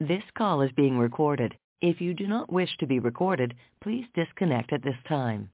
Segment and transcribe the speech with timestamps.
[0.00, 1.56] This call is being recorded.
[1.80, 5.50] If you do not wish to be recorded, please disconnect at this time.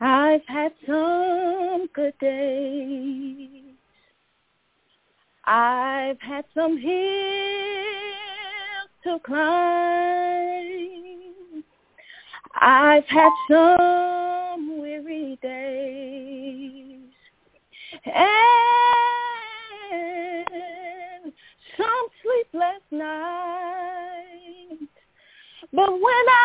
[0.00, 3.62] I've had some good days.
[5.44, 6.90] I've had some hills
[9.04, 10.64] to climb.
[12.60, 17.10] I've had some weary days.
[18.04, 18.89] And
[22.50, 23.10] sleepless nights.
[25.72, 26.40] But when I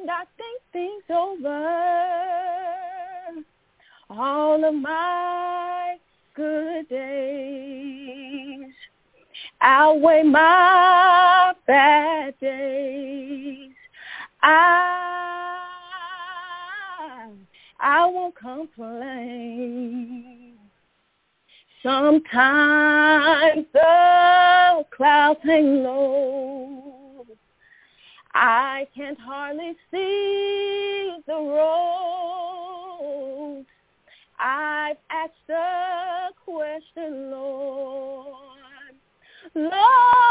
[0.00, 1.62] and I think things over.
[4.08, 5.96] All of my
[6.34, 8.72] good days
[9.60, 13.25] outweigh my bad days.
[18.46, 20.24] Complain.
[21.82, 27.26] Sometimes the clouds hang low.
[28.34, 32.46] I can't hardly see the road.
[34.38, 38.94] I've asked the question, Lord,
[39.54, 40.25] Lord,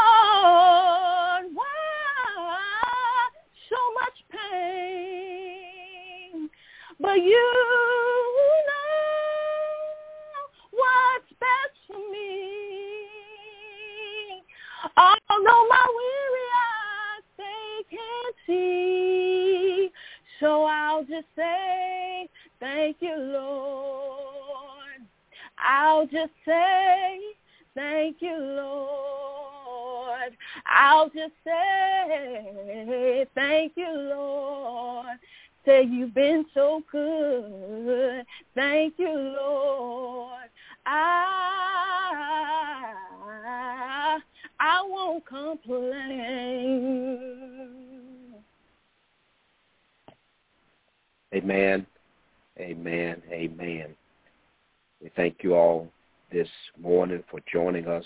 [26.26, 27.20] just say
[27.74, 30.32] thank you, Lord.
[30.66, 35.18] I'll just say thank you, Lord.
[35.64, 38.24] Say you've been so good.
[38.54, 40.48] Thank you, Lord.
[40.84, 41.36] I
[44.58, 45.82] I won't complain.
[51.34, 51.86] Amen.
[52.58, 53.22] Amen.
[53.30, 53.94] Amen.
[55.02, 55.88] We thank you all
[56.32, 56.48] this
[56.80, 58.04] morning for joining us.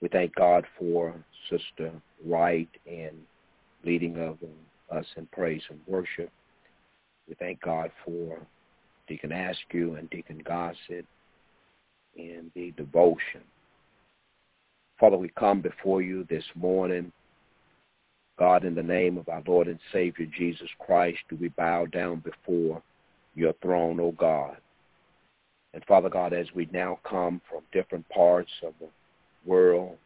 [0.00, 1.14] We thank God for
[1.50, 1.92] Sister
[2.24, 3.16] Wright and
[3.84, 4.38] leading of
[4.90, 6.30] us in praise and worship.
[7.28, 8.38] We thank God for
[9.06, 11.04] Deacon Askew and Deacon Gossett
[12.16, 13.42] in the devotion.
[14.98, 17.12] Father, we come before you this morning.
[18.38, 22.20] God, in the name of our Lord and Savior Jesus Christ, do we bow down
[22.20, 22.82] before
[23.34, 24.56] your throne, O God.
[25.72, 28.88] And Father God, as we now come from different parts of the
[29.44, 29.96] world,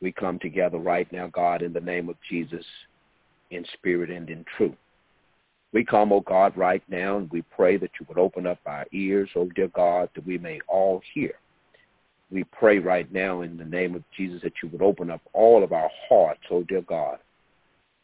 [0.00, 2.64] we come together right now, God, in the name of Jesus,
[3.50, 4.74] in spirit and in truth.
[5.72, 8.58] We come, O oh God, right now, and we pray that you would open up
[8.66, 11.34] our ears, O oh dear God, that we may all hear.
[12.30, 15.62] We pray right now in the name of Jesus that you would open up all
[15.62, 17.18] of our hearts, O oh dear God,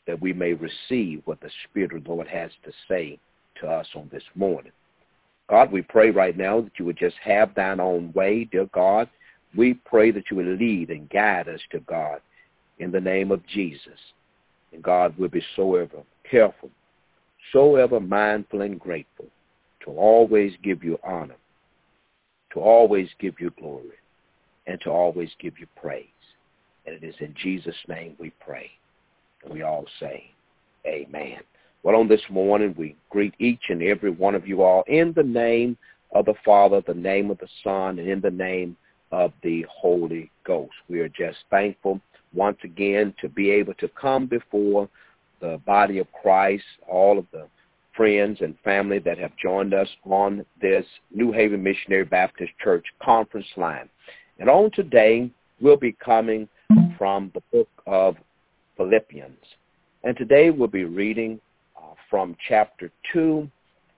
[0.07, 3.19] that we may receive what the Spirit of the Lord has to say
[3.61, 4.73] to us on this morning.
[5.53, 9.07] God, we pray right now that you would just have thine own way, dear God.
[9.55, 12.23] We pray that you would lead and guide us to God
[12.79, 13.99] in the name of Jesus.
[14.73, 16.71] And God will be so ever careful,
[17.53, 19.27] so ever mindful and grateful
[19.85, 21.37] to always give you honor,
[22.55, 23.99] to always give you glory,
[24.67, 26.07] and to always give you praise.
[26.87, 28.71] And it is in Jesus' name we pray.
[29.45, 30.31] And we all say,
[30.87, 31.41] amen.
[31.85, 35.25] Well, on this morning, we greet each and every one of you all in the
[35.25, 35.77] name
[36.13, 38.77] of the Father, the name of the Son, and in the name
[39.11, 40.73] of the Holy Ghost.
[40.89, 42.01] We are just thankful
[42.33, 44.89] once again to be able to come before
[45.41, 47.49] the body of Christ, all of the
[47.97, 53.47] friends and family that have joined us on this New Haven Missionary Baptist Church conference
[53.57, 53.89] line.
[54.39, 56.49] And on today, we'll be coming
[56.97, 58.17] from the book of
[58.77, 59.37] Philippians.
[60.05, 61.41] And today we'll be reading
[62.13, 63.51] from chapter 2,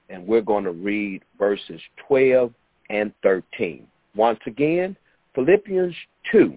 [0.09, 2.55] and we're going to read verses 12
[2.89, 3.89] and 13.
[4.15, 4.97] Once again,
[5.35, 5.97] Philippians
[6.31, 6.55] 2,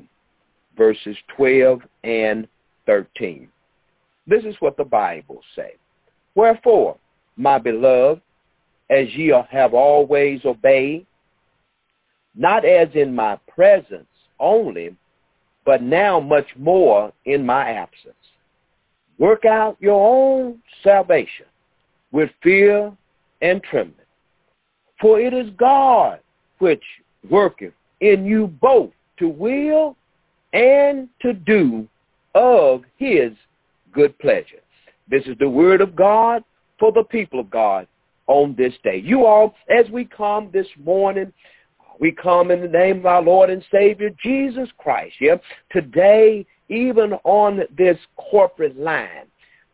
[0.77, 2.47] verses 12 and
[2.85, 3.47] 13.
[4.27, 5.73] This is what the Bible says.
[6.35, 6.95] Wherefore,
[7.37, 8.21] my beloved,
[8.91, 11.07] as ye have always obeyed,
[12.35, 14.05] not as in my presence
[14.39, 14.95] only,
[15.65, 18.13] but now much more in my absence.
[19.19, 21.45] Work out your own salvation
[22.11, 22.91] with fear
[23.41, 24.05] and trembling.
[25.01, 26.19] For it is God
[26.59, 26.83] which
[27.29, 29.95] worketh in you both to will
[30.53, 31.87] and to do
[32.35, 33.31] of his
[33.91, 34.61] good pleasure.
[35.09, 36.43] This is the word of God
[36.79, 37.87] for the people of God
[38.27, 39.01] on this day.
[39.03, 41.31] You all, as we come this morning,
[41.99, 45.15] we come in the name of our Lord and Savior, Jesus Christ.
[45.19, 45.37] Yeah.
[45.71, 49.27] Today, even on this corporate line,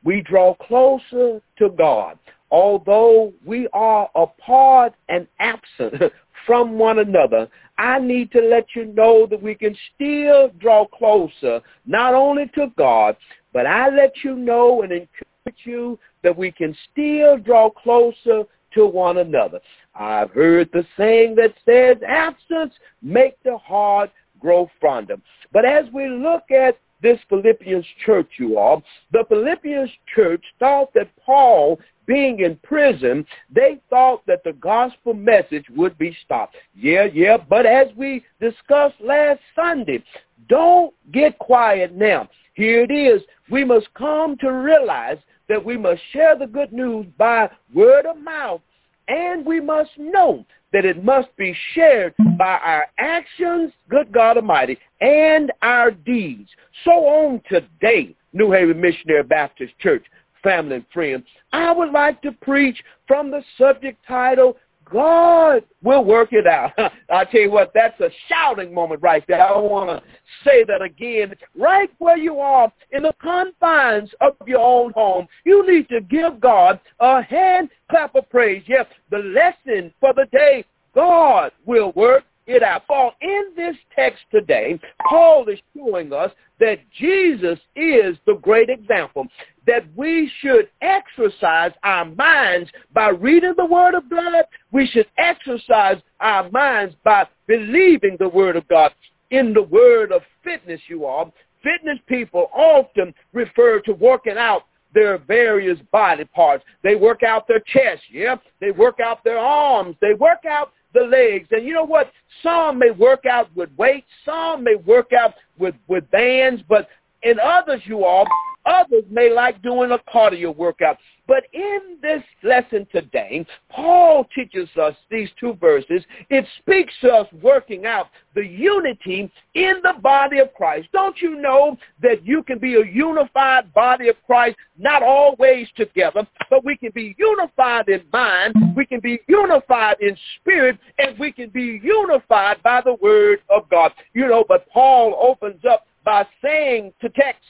[0.03, 2.17] we draw closer to God.
[2.51, 6.11] Although we are apart and absent
[6.45, 11.61] from one another, I need to let you know that we can still draw closer,
[11.85, 13.17] not only to God,
[13.53, 18.43] but I let you know and encourage you that we can still draw closer
[18.73, 19.59] to one another.
[19.95, 24.11] I've heard the saying that says absence make the heart
[24.43, 25.15] grow fonder.
[25.51, 31.09] But as we look at this Philippians church, you all, the Philippians church thought that
[31.25, 36.55] Paul being in prison, they thought that the gospel message would be stopped.
[36.75, 40.03] Yeah, yeah, but as we discussed last Sunday,
[40.49, 42.29] don't get quiet now.
[42.53, 43.21] Here it is.
[43.49, 45.17] We must come to realize
[45.49, 48.61] that we must share the good news by word of mouth,
[49.07, 54.77] and we must know that it must be shared by our actions, good God Almighty,
[55.01, 56.49] and our deeds.
[56.83, 60.03] So on today, New Haven Missionary Baptist Church,
[60.41, 64.57] family and friends, I would like to preach from the subject title,
[64.89, 66.71] God will work it out.
[67.09, 69.43] I tell you what, that's a shouting moment right there.
[69.43, 70.03] I don't want to
[70.43, 71.33] say that again.
[71.55, 76.39] Right where you are, in the confines of your own home, you need to give
[76.39, 78.63] God a hand clap of praise.
[78.67, 82.83] Yes, the lesson for the day, God will work it out.
[82.87, 89.27] For in this text today, Paul is showing us that Jesus is the great example
[89.65, 94.43] that we should exercise our minds by reading the Word of God.
[94.71, 98.91] We should exercise our minds by believing the Word of God.
[99.31, 104.63] In the word of fitness, you all, fitness people often refer to working out
[104.93, 106.63] their various body parts.
[106.83, 108.35] They work out their chest, yeah.
[108.61, 109.95] They work out their arms.
[110.01, 111.47] They work out the legs.
[111.51, 112.11] And you know what?
[112.41, 114.07] Some may work out with weights.
[114.25, 116.61] Some may work out with, with bands.
[116.67, 116.87] But
[117.23, 118.25] in others, you are.
[118.65, 120.97] Others may like doing a cardio workout.
[121.27, 126.03] But in this lesson today, Paul teaches us these two verses.
[126.29, 130.89] It speaks to us working out the unity in the body of Christ.
[130.91, 136.27] Don't you know that you can be a unified body of Christ, not always together,
[136.49, 141.31] but we can be unified in mind, we can be unified in spirit, and we
[141.31, 143.93] can be unified by the word of God.
[144.13, 147.43] You know, but Paul opens up by saying to text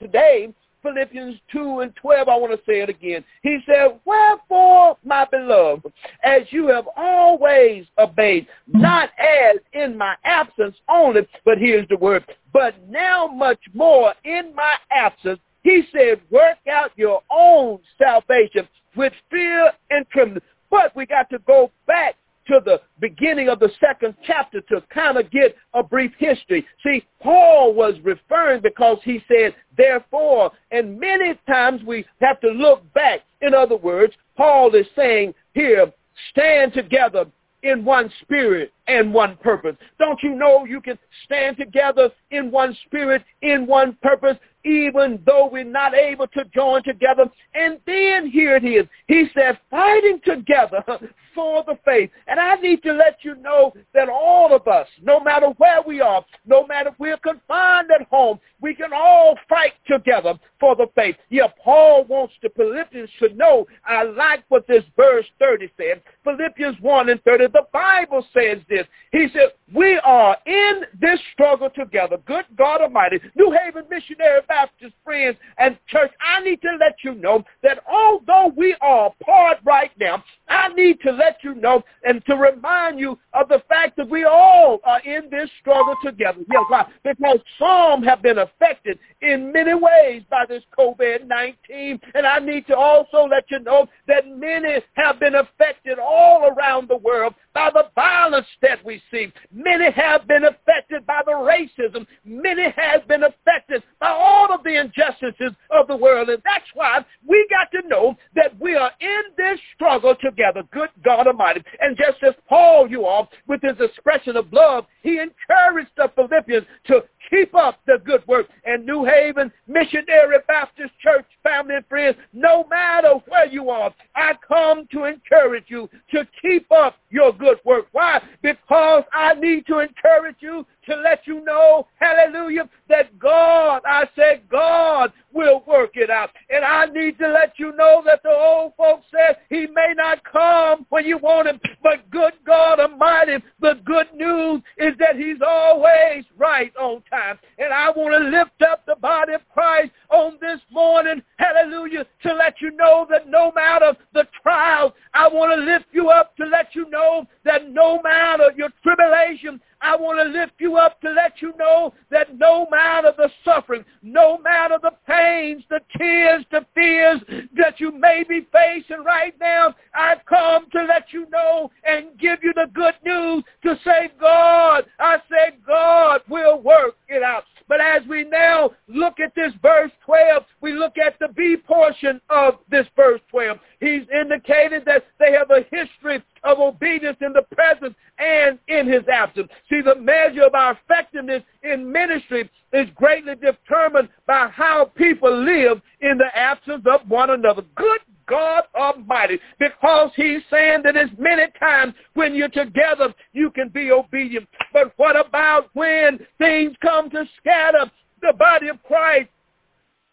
[0.00, 0.52] today
[0.82, 3.24] Philippians 2 and 12, I want to say it again.
[3.42, 5.92] He said, Wherefore, my beloved,
[6.24, 12.24] as you have always obeyed, not as in my absence only, but here's the word,
[12.52, 18.66] but now much more in my absence, he said, work out your own salvation
[18.96, 20.42] with fear and trembling.
[20.70, 22.16] But we got to go back
[22.46, 26.66] to the beginning of the second chapter to kind of get a brief history.
[26.82, 32.82] See, Paul was referring because he said, therefore, and many times we have to look
[32.94, 33.20] back.
[33.40, 35.92] In other words, Paul is saying here,
[36.30, 37.26] stand together
[37.62, 39.76] in one spirit and one purpose.
[39.98, 45.48] Don't you know you can stand together in one spirit, in one purpose, even though
[45.50, 47.24] we're not able to join together.
[47.54, 48.86] And then here it is.
[49.06, 50.82] He said, fighting together
[51.34, 52.10] for the faith.
[52.26, 56.00] And I need to let you know that all of us, no matter where we
[56.00, 60.86] are, no matter if we're confined at home, we can all fight together for the
[60.94, 61.16] faith.
[61.30, 63.66] Yeah, Paul wants the Philippians to know.
[63.86, 66.02] I like what this verse 30 said.
[66.24, 68.79] Philippians 1 and 30, the Bible says this.
[69.12, 72.18] He said, we are in this struggle together.
[72.26, 73.20] Good God Almighty.
[73.36, 78.52] New Haven Missionary Baptist friends and church, I need to let you know that although
[78.56, 83.18] we are apart right now, I need to let you know and to remind you
[83.32, 86.40] of the fact that we all are in this struggle together.
[86.50, 86.86] Yes, why?
[87.04, 88.98] Because some have been affected
[89.30, 92.00] in many ways by this COVID-19.
[92.14, 96.88] And I need to also let you know that many have been affected all around
[96.88, 99.32] the world by the violence that we see.
[99.52, 102.06] Many have been affected by the racism.
[102.24, 106.28] Many have been affected by all of the injustices of the world.
[106.28, 110.62] And that's why we got to know that we are in this struggle together.
[110.72, 111.62] Good God Almighty.
[111.80, 116.66] And just as Paul, you all, with his expression of love, he encouraged the Philippians
[116.86, 118.48] to keep up the good work.
[118.64, 124.32] And New Haven Missionary Baptist Church family and friends, no matter where you are, I
[124.46, 127.86] come to encourage you to keep up your good work.
[127.92, 128.20] Why?
[128.42, 134.42] Because I need to encourage you to let you know, hallelujah, that God, I said
[134.50, 136.30] God will work it out.
[136.48, 140.22] And I need to let you know that the old folks said he may not
[140.24, 145.40] come when you want him, but good God Almighty, the good news is that he's
[145.46, 147.19] always right on time.
[147.58, 152.34] And I want to lift up the body of Christ on this morning, hallelujah, to
[152.34, 156.46] let you know that no matter the trials, I want to lift you up to
[156.46, 161.10] let you know that no matter your tribulation, I want to lift you up to
[161.10, 166.66] let you know that no matter the suffering, no matter the pains, the tears, the
[166.74, 167.20] fears
[167.56, 172.40] that you may be facing right now, I've come to let you know and give
[172.42, 177.44] you the good news to say, God, I say, God will work it out.
[177.68, 182.20] But as we now look at this verse 12, we look at the B portion
[182.28, 183.58] of this verse 12.
[183.78, 189.02] He's indicated that they have a history of obedience in the presence and in his
[189.12, 189.48] absence.
[189.68, 195.80] See, the measure of our effectiveness in ministry is greatly determined by how people live
[196.00, 197.62] in the absence of one another.
[197.76, 198.00] Good
[198.30, 203.90] God Almighty, because he's saying that as many times when you're together, you can be
[203.90, 204.48] obedient.
[204.72, 207.90] But what about when things come to scatter
[208.22, 209.28] the body of Christ?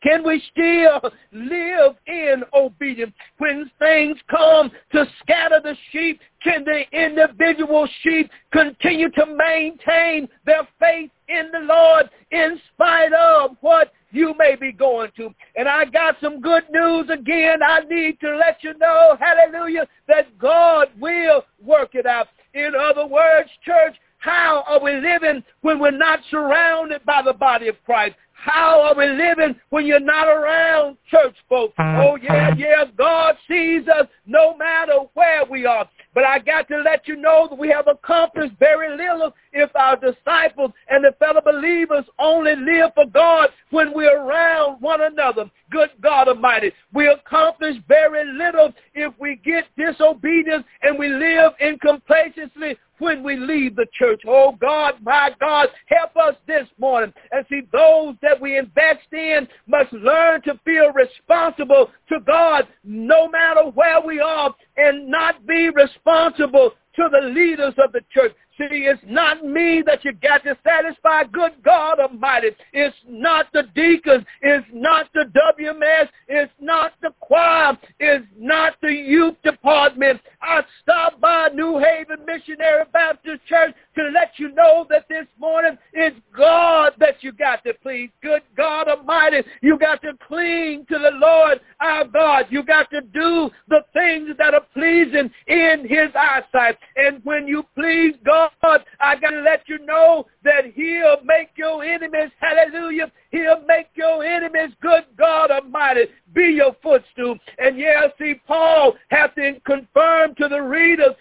[0.04, 3.14] Can we still live in obedience?
[3.40, 10.68] When things come to scatter the sheep, can the individual sheep continue to maintain their
[10.80, 15.34] faith in the Lord in spite of what you may be going to.
[15.56, 17.62] And I got some good news again.
[17.64, 22.28] I need to let you know, hallelujah, that God will work it out.
[22.54, 23.96] In other words, church,
[24.28, 28.16] how are we living when we're not surrounded by the body of Christ?
[28.34, 31.74] How are we living when you're not around church folks?
[31.80, 32.56] Oh, yeah, uh-huh.
[32.58, 35.90] yeah, God sees us no matter where we are.
[36.14, 39.96] But I got to let you know that we have accomplished very little if our
[39.96, 45.50] disciples and the fellow believers only live for God when we're around one another.
[45.72, 46.72] Good God Almighty.
[46.94, 53.36] We accomplish very little if we get disobedience and we live in complacency when we
[53.36, 54.22] leave the church.
[54.28, 57.14] Oh God, my God, help us this morning.
[57.32, 63.30] And see, those that we invest in must learn to feel responsible to God no
[63.30, 68.34] matter where we are and not be responsible to the leaders of the church.
[68.58, 71.26] See, it's not me that you got to satisfy.
[71.26, 72.50] Good God Almighty.
[72.74, 74.26] It's not the deacons.
[74.42, 75.26] It's not the
[75.60, 76.10] WMS.
[76.28, 77.78] It's not the choir.
[78.00, 80.22] It's not the youth department.
[80.42, 85.78] I stopped by New Haven Missionary Baptist Church to let you know that this morning
[85.94, 88.10] it's God that you got to please.
[88.24, 89.44] Good God Almighty.
[89.62, 92.46] You got to cling to the Lord our God.
[92.50, 96.78] You got to do the things that are pleasing in his eyesight.
[96.96, 98.47] And when you please God,
[99.00, 104.24] I got to let you know that he'll make your enemies, hallelujah, he'll make your
[104.24, 107.38] enemies, good God Almighty, be your footstool.
[107.58, 111.16] And yeah, see, Paul has to confirm to the readers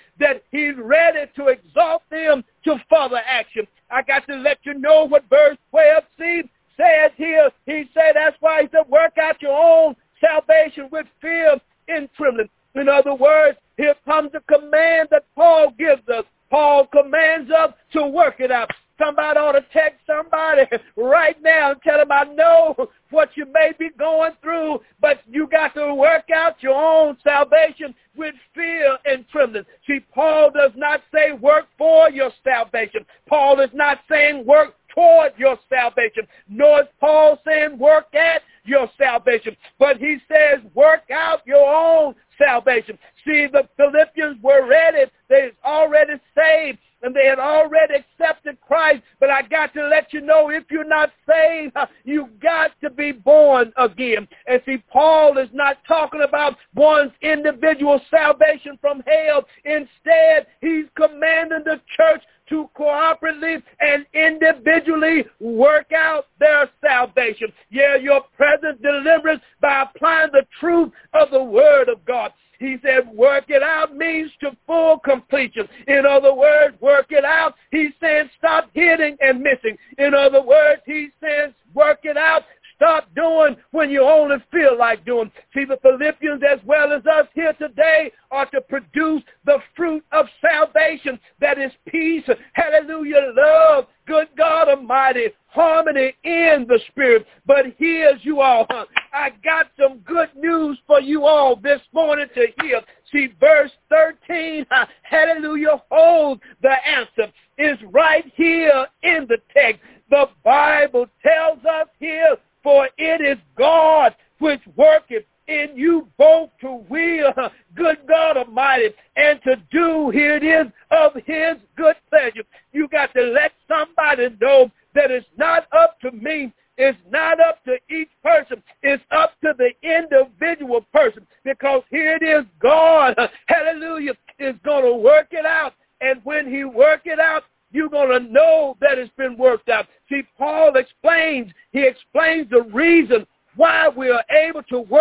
[29.07, 29.65] and trembling.
[29.87, 33.05] See, Paul does not say work for your salvation.
[33.29, 38.91] Paul is not saying work toward your salvation, nor is Paul saying work at your
[38.99, 39.57] salvation.
[39.79, 42.99] But he says work out your own salvation.
[43.25, 45.11] See, the Philippians were ready.
[45.29, 49.03] They already saved and they had already accepted Christ.
[49.21, 53.13] But I got to let you know, if you're not saved, you got to be
[53.13, 54.27] born again.
[54.47, 59.45] And see, Paul is not talking about one's individual salvation from hell.
[59.65, 67.53] Instead, he's commanding the church to cooperatively and individually work out their salvation.
[67.71, 72.33] Yeah, your present deliverance by applying the truth of the word of God.
[72.59, 75.69] He said work it out means to full completion.
[75.89, 77.55] In other words, work it out.
[77.71, 79.77] He said stop hitting and missing.
[79.99, 82.45] In other words, he says work it out
[82.77, 85.31] Stop doing when you only feel like doing.
[85.55, 90.27] See, the Philippians as well as us here today are to produce the fruit of
[90.41, 91.19] salvation.
[91.41, 97.27] That is peace, hallelujah, love, good God Almighty, harmony in the Spirit.
[97.47, 98.67] But here's you all.
[99.13, 102.83] I got some good news for you all this morning to hear.
[103.11, 104.67] See, verse 13,
[105.03, 109.81] hallelujah, hold the answer is right here in the text.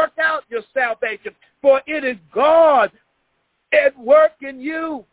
[0.05, 1.33] Work out your salvation.
[1.61, 2.91] For it is God
[3.73, 5.03] at work in you,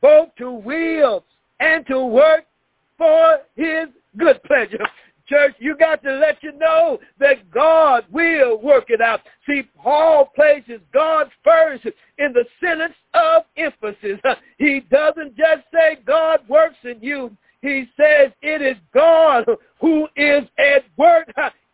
[0.00, 1.24] both to will
[1.60, 2.44] and to work
[2.96, 4.86] for his good pleasure.
[5.28, 9.20] Church, you got to let you know that God will work it out.
[9.46, 11.84] See, Paul places God first
[12.16, 14.20] in the sentence of emphasis.
[14.58, 17.30] He doesn't just say God works in you.
[17.62, 19.44] He says it is God
[19.80, 21.28] who is at work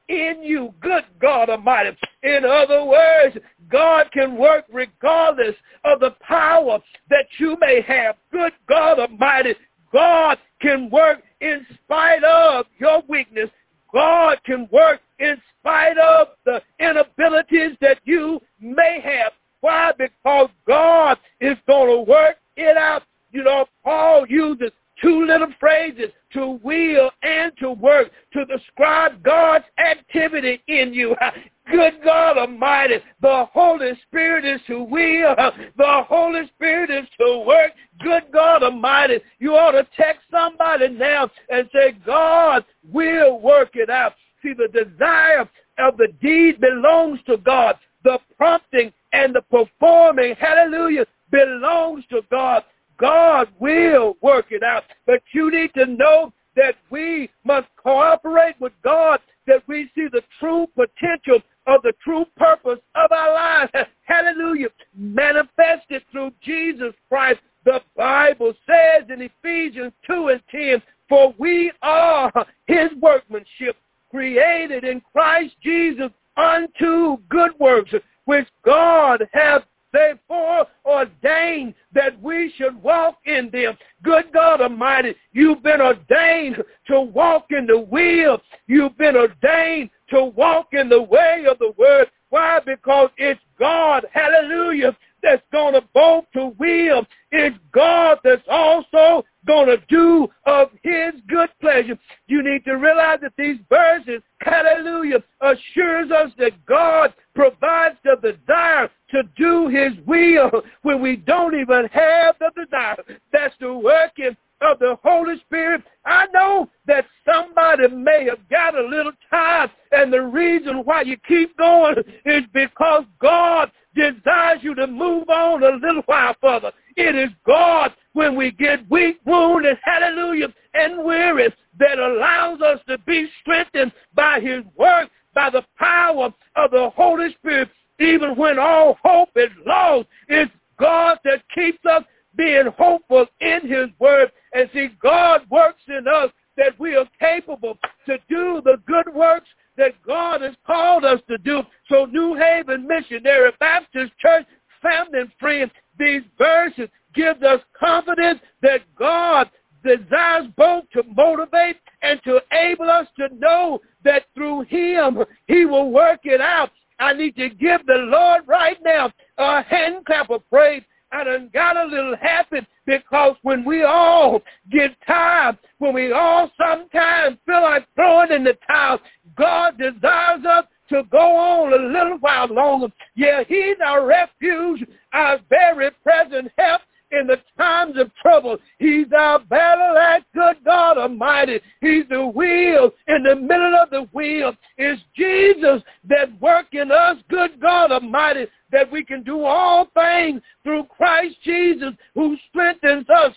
[0.09, 1.97] in you, good God Almighty.
[2.23, 3.37] In other words,
[3.71, 6.79] God can work regardless of the power
[7.11, 8.17] that you may have.
[8.33, 9.55] Good God Almighty,
[9.93, 13.51] God can work in spite of your weakness.
[13.93, 19.33] God can work in spite of the inabilities that you may have.
[19.61, 19.93] Why?
[19.97, 23.05] Because God is going to work it out.
[23.31, 24.71] You know, Paul uses
[25.01, 31.17] two little phrases, to will and to work, to describe God's activity in you.
[31.71, 35.35] Good God Almighty, the Holy Spirit is to will,
[35.79, 37.73] the Holy Spirit is to work.
[38.01, 43.89] Good God Almighty, you ought to text somebody now and say, God will work it
[43.89, 44.13] out.
[44.43, 45.49] See, the desire
[45.79, 47.77] of the deed belongs to God.
[48.05, 52.63] The prompting and the performing, hallelujah, belongs to God.
[52.99, 54.85] God will work it out.
[55.07, 60.23] But you need to know that we must cooperate with God, that we see the
[60.39, 63.73] true potential of the true purpose of our lives.
[64.03, 64.69] Hallelujah.
[64.97, 67.41] Manifested through Jesus Christ.
[67.65, 72.33] The Bible says in Ephesians 2 and 10, for we are
[72.67, 73.77] his workmanship,
[74.11, 77.93] created in Christ Jesus unto good works,
[78.27, 79.63] which God hath
[79.95, 83.77] therefore ordained that we should walk in them.
[84.03, 88.41] Good God Almighty, you've been ordained to walk in the will.
[88.67, 92.11] You've been ordained to walk in the way of the word.
[92.31, 92.61] Why?
[92.65, 97.05] Because it's God, hallelujah, that's going to both to will.
[97.33, 101.99] It's God that's also going to do of his good pleasure.
[102.29, 108.91] You need to realize that these verses, hallelujah, assures us that God provides the desire
[109.11, 110.51] to do his will
[110.83, 113.03] when we don't even have the desire.
[113.33, 115.83] That's the working of the Holy Spirit.
[116.05, 121.17] I know that somebody may have got a little tired, and the reason why you
[121.27, 126.73] keep going is because God desires you to move on a little while further.
[126.97, 132.99] It is God when we get weak, wounded, hallelujah, and weary that allows us to
[132.99, 137.69] be strengthened by his work, by the power of the Holy Spirit.
[138.01, 142.03] Even when all hope is lost, it's God that keeps us
[142.37, 144.31] being hopeful in his word.
[144.53, 149.49] And see, God works in us that we are capable to do the good works
[149.77, 151.63] that God has called us to do.
[151.91, 154.47] So New Haven Missionary Baptist Church,
[154.81, 159.51] family and friends, these verses give us confidence that God
[159.85, 165.91] desires both to motivate and to enable us to know that through him, he will
[165.91, 166.71] work it out.
[166.99, 170.83] I need to give the Lord right now a hand clap of praise
[171.15, 176.51] I done got a little happy because when we all get tired, when we all
[176.59, 178.99] sometimes feel like throwing in the towel,
[179.37, 182.89] God desires us to go on a little while longer.
[183.15, 188.59] Yeah, he's our refuge, our very present help in the times of trouble.
[188.79, 191.61] He's our battle axe, good God Almighty.
[191.81, 194.53] He's the wheel in the middle of the wheel.
[194.77, 200.43] It's Jesus that work in us, good God Almighty, that we can do all things
[200.65, 203.33] through Christ Jesus who strengthens us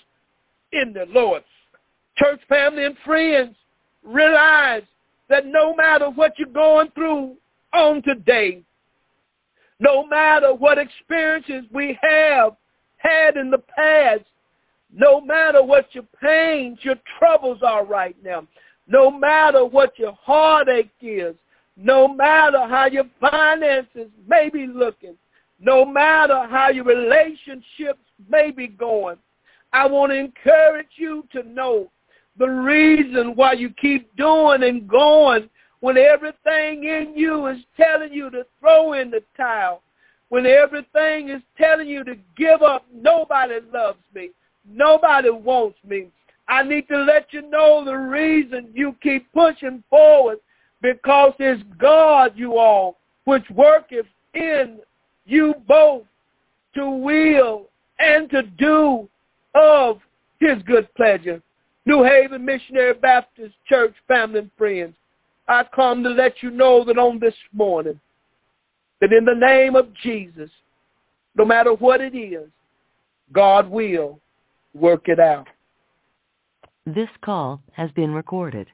[0.73, 1.43] in the Lord.
[2.17, 3.55] Church family and friends,
[4.03, 4.81] realize
[5.29, 7.35] that no matter what you're going through
[7.71, 8.63] on today,
[9.79, 12.55] no matter what experiences we have
[12.97, 14.23] had in the past,
[14.91, 18.47] no matter what your pains, your troubles are right now,
[18.87, 21.35] no matter what your heartache is,
[21.75, 25.15] no matter how your finances may be looking,
[25.59, 29.17] no matter how your relationships may be going,
[29.73, 31.89] I want to encourage you to know
[32.37, 38.29] the reason why you keep doing and going when everything in you is telling you
[38.31, 39.81] to throw in the towel,
[40.29, 42.85] when everything is telling you to give up.
[42.93, 44.31] Nobody loves me.
[44.69, 46.07] Nobody wants me.
[46.47, 50.39] I need to let you know the reason you keep pushing forward
[50.81, 54.79] because it's God, you all, which worketh in
[55.27, 56.03] you both
[56.75, 57.67] to will
[57.99, 59.07] and to do
[59.55, 59.99] of
[60.39, 61.41] his good pleasure.
[61.85, 64.95] New Haven Missionary Baptist Church family and friends,
[65.47, 67.99] I come to let you know that on this morning,
[68.99, 70.49] that in the name of Jesus,
[71.35, 72.49] no matter what it is,
[73.31, 74.19] God will
[74.73, 75.47] work it out.
[76.85, 78.67] This call has been recorded.